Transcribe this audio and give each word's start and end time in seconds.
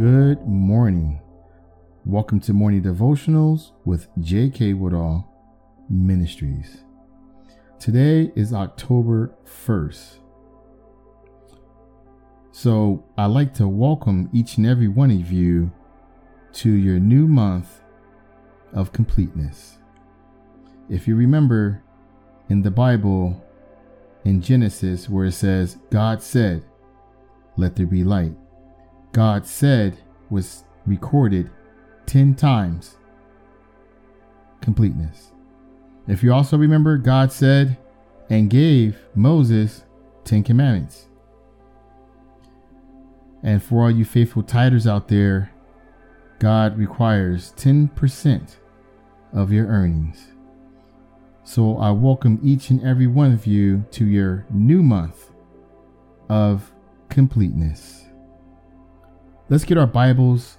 Good 0.00 0.48
morning. 0.48 1.20
Welcome 2.06 2.40
to 2.40 2.54
Morning 2.54 2.82
Devotionals 2.82 3.72
with 3.84 4.08
J.K. 4.18 4.72
Woodall 4.72 5.30
Ministries. 5.90 6.84
Today 7.78 8.32
is 8.34 8.54
October 8.54 9.34
1st. 9.44 10.20
So 12.50 13.04
I'd 13.18 13.26
like 13.26 13.52
to 13.56 13.68
welcome 13.68 14.30
each 14.32 14.56
and 14.56 14.66
every 14.66 14.88
one 14.88 15.10
of 15.10 15.30
you 15.30 15.70
to 16.54 16.70
your 16.70 16.98
new 16.98 17.26
month 17.26 17.82
of 18.72 18.94
completeness. 18.94 19.76
If 20.88 21.06
you 21.06 21.14
remember 21.14 21.82
in 22.48 22.62
the 22.62 22.70
Bible, 22.70 23.44
in 24.24 24.40
Genesis, 24.40 25.10
where 25.10 25.26
it 25.26 25.32
says, 25.32 25.76
God 25.90 26.22
said, 26.22 26.64
Let 27.58 27.76
there 27.76 27.84
be 27.84 28.02
light 28.02 28.32
God 29.12 29.46
said 29.46 29.98
was 30.28 30.64
recorded 30.86 31.50
10 32.06 32.34
times. 32.34 32.96
Completeness. 34.60 35.32
If 36.06 36.22
you 36.22 36.32
also 36.32 36.56
remember, 36.56 36.96
God 36.96 37.32
said 37.32 37.78
and 38.28 38.48
gave 38.50 38.98
Moses 39.14 39.84
10 40.24 40.44
commandments. 40.44 41.08
And 43.42 43.62
for 43.62 43.84
all 43.84 43.90
you 43.90 44.04
faithful 44.04 44.42
tithers 44.42 44.88
out 44.88 45.08
there, 45.08 45.50
God 46.38 46.78
requires 46.78 47.52
10% 47.56 48.56
of 49.32 49.52
your 49.52 49.66
earnings. 49.66 50.28
So 51.42 51.78
I 51.78 51.90
welcome 51.90 52.38
each 52.42 52.70
and 52.70 52.84
every 52.84 53.06
one 53.06 53.32
of 53.32 53.46
you 53.46 53.84
to 53.92 54.04
your 54.04 54.46
new 54.50 54.82
month 54.82 55.30
of 56.28 56.72
completeness. 57.08 58.04
Let's 59.50 59.64
get 59.64 59.78
our 59.78 59.86
Bibles 59.88 60.58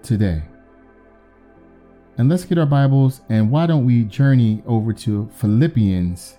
today. 0.00 0.44
And 2.16 2.28
let's 2.28 2.44
get 2.44 2.56
our 2.56 2.66
Bibles 2.66 3.20
and 3.28 3.50
why 3.50 3.66
don't 3.66 3.84
we 3.84 4.04
journey 4.04 4.62
over 4.64 4.92
to 4.92 5.28
Philippians 5.34 6.36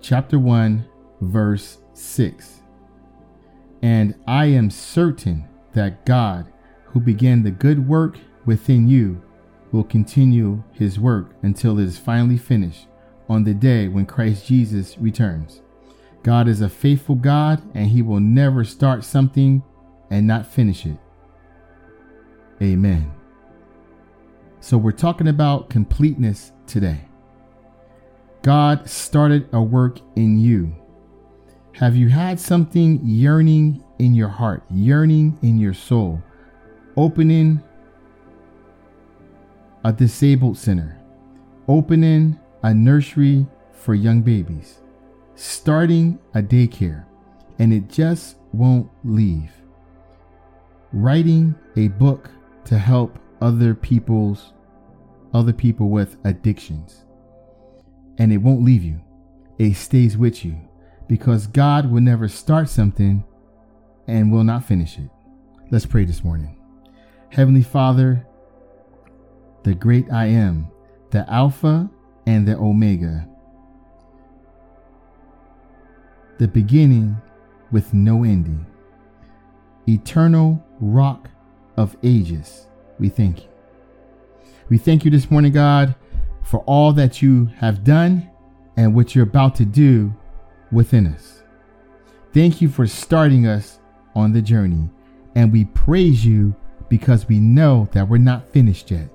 chapter 0.00 0.38
1 0.38 0.86
verse 1.20 1.78
6. 1.94 2.60
And 3.82 4.14
I 4.28 4.44
am 4.44 4.70
certain 4.70 5.48
that 5.72 6.06
God, 6.06 6.46
who 6.84 7.00
began 7.00 7.42
the 7.42 7.50
good 7.50 7.88
work 7.88 8.16
within 8.46 8.86
you, 8.86 9.20
will 9.72 9.82
continue 9.82 10.62
his 10.70 11.00
work 11.00 11.32
until 11.42 11.80
it 11.80 11.86
is 11.86 11.98
finally 11.98 12.38
finished 12.38 12.86
on 13.28 13.42
the 13.42 13.52
day 13.52 13.88
when 13.88 14.06
Christ 14.06 14.46
Jesus 14.46 14.96
returns. 14.96 15.60
God 16.22 16.46
is 16.46 16.60
a 16.60 16.68
faithful 16.68 17.16
God 17.16 17.62
and 17.74 17.88
he 17.88 18.00
will 18.00 18.20
never 18.20 18.62
start 18.62 19.02
something 19.02 19.64
and 20.10 20.26
not 20.26 20.46
finish 20.46 20.86
it. 20.86 20.96
Amen. 22.62 23.12
So, 24.60 24.76
we're 24.76 24.92
talking 24.92 25.28
about 25.28 25.70
completeness 25.70 26.52
today. 26.66 27.08
God 28.42 28.88
started 28.88 29.48
a 29.52 29.62
work 29.62 30.00
in 30.16 30.38
you. 30.38 30.74
Have 31.72 31.94
you 31.94 32.08
had 32.08 32.40
something 32.40 33.00
yearning 33.04 33.84
in 33.98 34.14
your 34.14 34.28
heart, 34.28 34.64
yearning 34.70 35.38
in 35.42 35.58
your 35.58 35.74
soul, 35.74 36.22
opening 36.96 37.62
a 39.84 39.92
disabled 39.92 40.58
center, 40.58 41.00
opening 41.68 42.38
a 42.62 42.74
nursery 42.74 43.46
for 43.72 43.94
young 43.94 44.22
babies, 44.22 44.80
starting 45.36 46.18
a 46.34 46.42
daycare, 46.42 47.04
and 47.60 47.72
it 47.72 47.88
just 47.88 48.36
won't 48.52 48.90
leave? 49.04 49.52
Writing 50.92 51.54
a 51.76 51.88
book 51.88 52.30
to 52.64 52.78
help 52.78 53.18
other 53.40 53.74
people's 53.74 54.52
other 55.34 55.52
people 55.52 55.90
with 55.90 56.16
addictions. 56.24 57.04
And 58.18 58.32
it 58.32 58.38
won't 58.38 58.64
leave 58.64 58.82
you. 58.82 59.00
It 59.58 59.74
stays 59.74 60.16
with 60.16 60.44
you 60.44 60.56
because 61.06 61.46
God 61.46 61.90
will 61.90 62.00
never 62.00 62.28
start 62.28 62.68
something 62.68 63.24
and 64.06 64.32
will 64.32 64.44
not 64.44 64.64
finish 64.64 64.98
it. 64.98 65.10
Let's 65.70 65.86
pray 65.86 66.04
this 66.04 66.24
morning. 66.24 66.58
Heavenly 67.30 67.62
Father, 67.62 68.26
the 69.64 69.74
great 69.74 70.10
I 70.10 70.26
am, 70.26 70.70
the 71.10 71.30
Alpha 71.30 71.90
and 72.26 72.48
the 72.48 72.56
Omega, 72.56 73.28
the 76.38 76.48
beginning 76.48 77.20
with 77.70 77.92
no 77.92 78.24
ending, 78.24 78.64
eternal 79.86 80.64
rock 80.80 81.28
of 81.76 81.96
ages, 82.02 82.66
we 82.98 83.08
thank 83.08 83.42
you. 83.42 83.48
We 84.68 84.78
thank 84.78 85.04
you 85.04 85.10
this 85.10 85.30
morning, 85.30 85.52
God, 85.52 85.94
for 86.42 86.60
all 86.60 86.92
that 86.94 87.22
you 87.22 87.46
have 87.56 87.84
done 87.84 88.28
and 88.76 88.94
what 88.94 89.14
you're 89.14 89.24
about 89.24 89.54
to 89.56 89.64
do 89.64 90.14
within 90.70 91.06
us. 91.06 91.42
Thank 92.32 92.60
you 92.60 92.68
for 92.68 92.86
starting 92.86 93.46
us 93.46 93.78
on 94.14 94.32
the 94.32 94.42
journey, 94.42 94.90
and 95.34 95.52
we 95.52 95.64
praise 95.64 96.24
you 96.24 96.54
because 96.88 97.28
we 97.28 97.38
know 97.38 97.88
that 97.92 98.08
we're 98.08 98.18
not 98.18 98.48
finished 98.48 98.90
yet. 98.90 99.08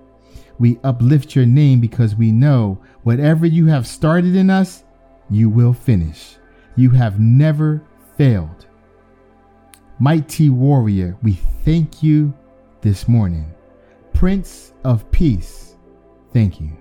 We 0.60 0.80
uplift 0.84 1.36
your 1.36 1.46
name 1.46 1.80
because 1.80 2.16
we 2.16 2.32
know 2.32 2.80
whatever 3.04 3.46
you 3.46 3.68
have 3.68 3.88
started 3.88 4.36
in 4.36 4.50
us, 4.50 4.84
you 5.30 5.50
will 5.50 5.74
finish. 5.74 6.38
You 6.76 6.92
have 6.92 7.20
never 7.20 7.84
failed. 8.18 8.68
Mighty 10.04 10.50
warrior, 10.50 11.16
we 11.24 11.32
thank 11.64 12.04
you 12.04 12.34
this 12.82 13.08
morning. 13.08 13.54
Prince 14.14 14.74
of 14.84 15.10
Peace, 15.12 15.78
thank 16.34 16.60
you. 16.60 16.72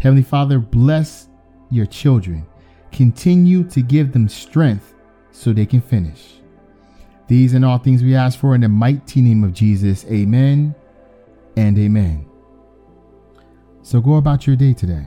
Heavenly 0.00 0.22
Father, 0.22 0.58
bless 0.58 1.28
your 1.70 1.86
children. 1.86 2.44
Continue 2.90 3.64
to 3.70 3.80
give 3.80 4.12
them 4.12 4.28
strength 4.28 4.92
so 5.30 5.54
they 5.54 5.64
can 5.64 5.80
finish. 5.80 6.42
These 7.26 7.54
and 7.54 7.64
all 7.64 7.78
things 7.78 8.02
we 8.02 8.14
ask 8.14 8.38
for 8.38 8.54
in 8.54 8.60
the 8.60 8.68
mighty 8.68 9.22
name 9.22 9.44
of 9.44 9.54
Jesus. 9.54 10.04
Amen 10.10 10.74
and 11.56 11.78
amen. 11.78 12.26
So 13.80 13.98
go 13.98 14.16
about 14.16 14.46
your 14.46 14.56
day 14.56 14.74
today. 14.74 15.06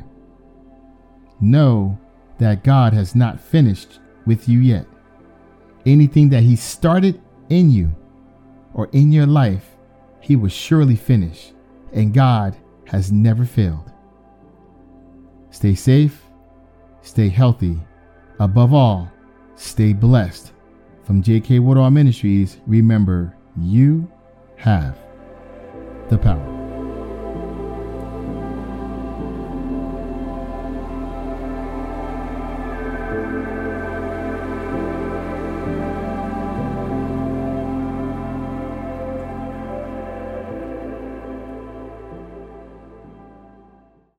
Know 1.40 1.96
that 2.40 2.64
God 2.64 2.94
has 2.94 3.14
not 3.14 3.40
finished 3.40 4.00
with 4.26 4.50
you 4.50 4.62
yet. 4.62 4.88
Anything 5.86 6.30
that 6.30 6.42
He 6.42 6.56
started 6.56 7.22
in 7.50 7.70
you 7.70 7.94
or 8.74 8.90
in 8.92 9.12
your 9.12 9.28
life, 9.28 9.78
He 10.20 10.36
will 10.36 10.50
surely 10.50 10.96
finish, 10.96 11.54
and 11.94 12.14
God 12.14 12.56
has 12.86 13.12
never 13.12 13.46
failed. 13.46 13.92
Stay 15.50 15.76
safe, 15.76 16.22
stay 17.02 17.30
healthy. 17.30 17.80
Above 18.40 18.74
all, 18.74 19.12
stay 19.56 19.94
blessed. 19.94 20.52
From 21.04 21.22
J.K. 21.22 21.60
Woodall 21.60 21.92
Ministries, 21.92 22.58
remember 22.66 23.36
you 23.58 24.12
have 24.58 24.98
the 26.10 26.18
power. 26.18 26.55